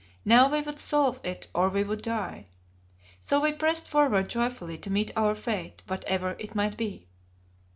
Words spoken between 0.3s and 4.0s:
we would solve it or we would die. So we pressed